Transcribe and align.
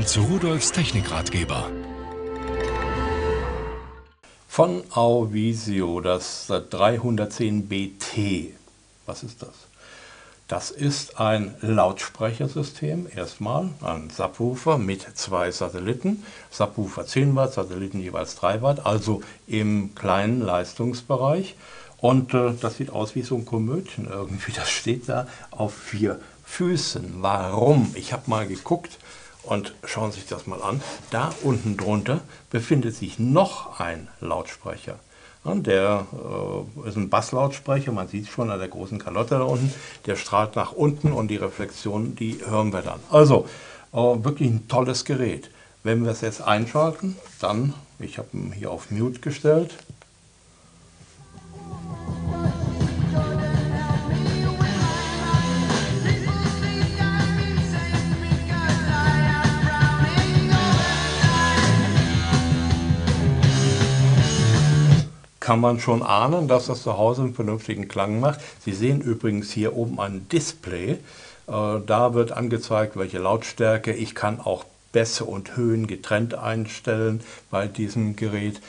nun 0.00 0.06
zu 0.06 0.22
Rudolfs 0.22 0.72
Technikratgeber. 0.72 1.70
Von 4.48 4.82
Auvisio, 4.92 6.00
das 6.00 6.48
310BT. 6.48 8.52
Was 9.04 9.22
ist 9.22 9.42
das? 9.42 9.50
Das 10.48 10.70
ist 10.70 11.20
ein 11.20 11.54
Lautsprechersystem, 11.60 13.08
erstmal 13.14 13.68
ein 13.82 14.08
Subwoofer 14.08 14.78
mit 14.78 15.02
zwei 15.18 15.50
Satelliten. 15.50 16.24
Subwoofer 16.50 17.04
10 17.04 17.36
Watt, 17.36 17.52
Satelliten 17.52 18.00
jeweils 18.00 18.36
3 18.36 18.62
Watt, 18.62 18.86
also 18.86 19.20
im 19.46 19.94
kleinen 19.94 20.40
Leistungsbereich. 20.40 21.56
Und 21.98 22.32
äh, 22.32 22.54
das 22.58 22.78
sieht 22.78 22.88
aus 22.88 23.14
wie 23.14 23.22
so 23.22 23.36
ein 23.36 23.44
Komödchen 23.44 24.08
irgendwie. 24.10 24.52
Das 24.52 24.70
steht 24.70 25.10
da 25.10 25.26
auf 25.50 25.74
vier 25.74 26.18
Füßen. 26.46 27.16
Warum? 27.18 27.94
Ich 27.94 28.14
habe 28.14 28.30
mal 28.30 28.46
geguckt 28.46 28.96
und 29.42 29.74
schauen 29.84 30.12
Sie 30.12 30.20
sich 30.20 30.28
das 30.28 30.46
mal 30.46 30.62
an. 30.62 30.82
Da 31.10 31.30
unten 31.42 31.76
drunter 31.76 32.20
befindet 32.50 32.94
sich 32.94 33.18
noch 33.18 33.80
ein 33.80 34.08
Lautsprecher. 34.20 34.98
Der 35.44 36.06
äh, 36.12 36.88
ist 36.88 36.96
ein 36.96 37.08
Basslautsprecher, 37.08 37.92
man 37.92 38.08
sieht 38.08 38.24
es 38.24 38.30
schon 38.30 38.50
an 38.50 38.58
der 38.58 38.68
großen 38.68 38.98
Kalotte 38.98 39.38
da 39.38 39.44
unten. 39.44 39.72
Der 40.06 40.16
strahlt 40.16 40.54
nach 40.54 40.72
unten 40.72 41.12
und 41.12 41.28
die 41.28 41.36
Reflexion, 41.36 42.14
die 42.14 42.40
hören 42.44 42.72
wir 42.72 42.82
dann. 42.82 43.00
Also 43.10 43.46
äh, 43.92 43.96
wirklich 43.96 44.50
ein 44.50 44.68
tolles 44.68 45.04
Gerät. 45.04 45.50
Wenn 45.82 46.04
wir 46.04 46.10
es 46.10 46.20
jetzt 46.20 46.42
einschalten, 46.42 47.16
dann, 47.40 47.72
ich 47.98 48.18
habe 48.18 48.28
ihn 48.34 48.52
hier 48.52 48.70
auf 48.70 48.90
Mute 48.90 49.20
gestellt, 49.20 49.74
kann 65.50 65.60
man 65.60 65.80
schon 65.80 66.04
ahnen, 66.04 66.46
dass 66.46 66.66
das 66.66 66.84
zu 66.84 66.96
Hause 66.96 67.22
einen 67.22 67.34
vernünftigen 67.34 67.88
Klang 67.88 68.20
macht. 68.20 68.38
Sie 68.64 68.72
sehen 68.72 69.00
übrigens 69.00 69.50
hier 69.50 69.74
oben 69.74 69.98
ein 69.98 70.28
Display. 70.28 70.90
Äh, 70.92 70.98
da 71.48 72.14
wird 72.14 72.30
angezeigt, 72.30 72.96
welche 72.96 73.18
Lautstärke. 73.18 73.92
Ich 73.92 74.14
kann 74.14 74.38
auch 74.38 74.64
Bässe 74.92 75.24
und 75.24 75.56
Höhen 75.56 75.88
getrennt 75.88 76.34
einstellen 76.34 77.20
bei 77.50 77.66
diesem 77.66 78.14
Gerät. 78.14 78.60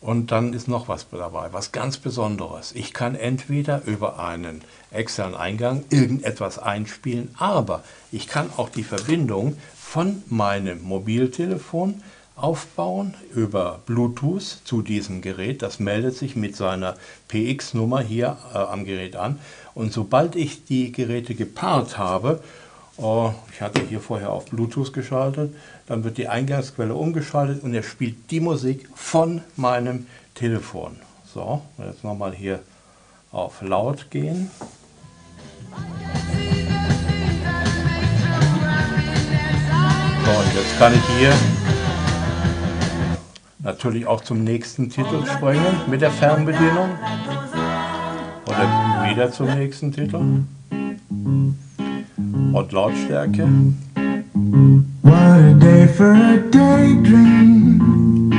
Und 0.00 0.30
dann 0.30 0.52
ist 0.52 0.68
noch 0.68 0.86
was 0.86 1.08
dabei, 1.10 1.48
was 1.52 1.72
ganz 1.72 1.96
Besonderes. 1.96 2.70
Ich 2.70 2.92
kann 2.92 3.16
entweder 3.16 3.82
über 3.84 4.20
einen 4.20 4.62
externen 4.92 5.34
Eingang 5.34 5.82
irgendetwas 5.90 6.60
einspielen, 6.60 7.34
aber 7.36 7.82
ich 8.12 8.28
kann 8.28 8.48
auch 8.56 8.68
die 8.68 8.84
Verbindung 8.84 9.56
von 9.76 10.22
meinem 10.28 10.82
Mobiltelefon 10.82 12.00
aufbauen 12.36 13.14
über 13.34 13.80
Bluetooth 13.86 14.60
zu 14.64 14.82
diesem 14.82 15.20
Gerät. 15.20 15.62
Das 15.62 15.78
meldet 15.78 16.16
sich 16.16 16.34
mit 16.36 16.56
seiner 16.56 16.96
PX-Nummer 17.28 18.00
hier 18.00 18.36
äh, 18.52 18.58
am 18.58 18.84
Gerät 18.84 19.16
an. 19.16 19.38
Und 19.74 19.92
sobald 19.92 20.36
ich 20.36 20.64
die 20.64 20.92
Geräte 20.92 21.34
gepaart 21.34 21.98
habe, 21.98 22.42
äh, 22.98 23.28
ich 23.52 23.60
hatte 23.60 23.82
hier 23.88 24.00
vorher 24.00 24.30
auf 24.30 24.46
Bluetooth 24.46 24.92
geschaltet, 24.92 25.54
dann 25.86 26.04
wird 26.04 26.18
die 26.18 26.28
Eingangsquelle 26.28 26.94
umgeschaltet 26.94 27.62
und 27.62 27.74
er 27.74 27.82
spielt 27.82 28.30
die 28.30 28.40
Musik 28.40 28.88
von 28.94 29.42
meinem 29.56 30.06
Telefon. 30.34 30.96
So, 31.32 31.62
jetzt 31.78 32.04
nochmal 32.04 32.34
hier 32.34 32.60
auf 33.30 33.62
laut 33.62 34.10
gehen. 34.10 34.50
So, 40.24 40.30
und 40.30 40.54
jetzt 40.54 40.78
kann 40.78 40.94
ich 40.94 41.02
hier 41.18 41.32
natürlich 43.72 44.06
auch 44.06 44.20
zum 44.20 44.44
nächsten 44.44 44.90
Titel 44.90 45.24
springen 45.26 45.80
mit 45.88 46.02
der 46.02 46.10
Fernbedienung. 46.10 46.90
Oder 48.46 49.08
wieder 49.08 49.32
zum 49.32 49.46
nächsten 49.46 49.90
Titel. 49.92 50.16
Und 52.52 52.72
Lautstärke. 52.72 53.48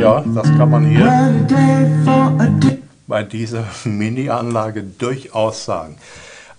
Ja, 0.00 0.24
das 0.34 0.56
kann 0.56 0.70
man 0.70 0.86
hier 0.86 1.46
bei 3.06 3.22
dieser 3.22 3.64
Mini-Anlage 3.84 4.82
durchaus 4.82 5.66
sagen. 5.66 5.96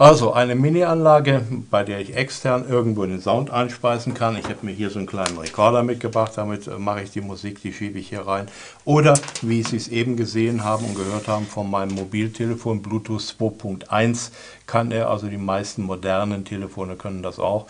Also 0.00 0.32
eine 0.32 0.54
Mini-Anlage, 0.54 1.42
bei 1.72 1.82
der 1.82 1.98
ich 1.98 2.14
extern 2.14 2.68
irgendwo 2.68 3.04
den 3.04 3.20
Sound 3.20 3.50
einspeisen 3.50 4.14
kann. 4.14 4.38
Ich 4.38 4.44
habe 4.44 4.58
mir 4.62 4.70
hier 4.70 4.90
so 4.90 5.00
einen 5.00 5.08
kleinen 5.08 5.36
Rekorder 5.36 5.82
mitgebracht, 5.82 6.34
damit 6.36 6.68
äh, 6.68 6.78
mache 6.78 7.02
ich 7.02 7.10
die 7.10 7.20
Musik, 7.20 7.60
die 7.62 7.72
schiebe 7.72 7.98
ich 7.98 8.10
hier 8.10 8.24
rein. 8.24 8.46
Oder, 8.84 9.14
wie 9.42 9.64
Sie 9.64 9.76
es 9.76 9.88
eben 9.88 10.16
gesehen 10.16 10.62
haben 10.62 10.84
und 10.84 10.94
gehört 10.94 11.26
haben, 11.26 11.46
von 11.46 11.68
meinem 11.68 11.96
Mobiltelefon 11.96 12.80
Bluetooth 12.80 13.22
2.1 13.22 14.30
kann 14.68 14.92
er, 14.92 15.10
also 15.10 15.26
die 15.26 15.36
meisten 15.36 15.82
modernen 15.82 16.44
Telefone 16.44 16.94
können 16.94 17.24
das 17.24 17.40
auch. 17.40 17.66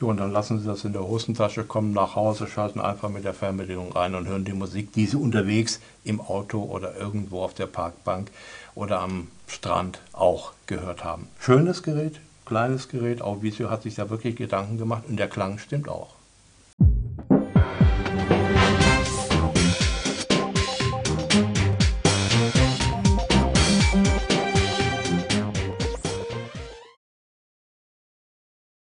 Ja, 0.00 0.06
und 0.06 0.18
dann 0.18 0.30
lassen 0.30 0.60
Sie 0.60 0.66
das 0.66 0.84
in 0.84 0.92
der 0.92 1.02
Hosentasche, 1.02 1.64
kommen 1.64 1.92
nach 1.92 2.14
Hause, 2.14 2.46
schalten 2.46 2.80
einfach 2.80 3.08
mit 3.08 3.24
der 3.24 3.34
Fernbedienung 3.34 3.90
rein 3.90 4.14
und 4.14 4.28
hören 4.28 4.44
die 4.44 4.52
Musik, 4.52 4.92
die 4.92 5.06
Sie 5.06 5.16
unterwegs 5.16 5.80
im 6.04 6.20
Auto 6.20 6.62
oder 6.62 6.96
irgendwo 6.96 7.42
auf 7.42 7.54
der 7.54 7.66
Parkbank 7.66 8.30
oder 8.76 9.00
am 9.00 9.26
Strand 9.48 10.00
auch 10.12 10.52
gehört 10.66 11.02
haben. 11.02 11.26
Schönes 11.40 11.82
Gerät, 11.82 12.20
kleines 12.46 12.88
Gerät, 12.88 13.22
auch 13.22 13.42
Visio 13.42 13.70
hat 13.70 13.82
sich 13.82 13.96
da 13.96 14.08
wirklich 14.08 14.36
Gedanken 14.36 14.78
gemacht 14.78 15.02
und 15.08 15.16
der 15.16 15.28
Klang 15.28 15.58
stimmt 15.58 15.88
auch. 15.88 16.17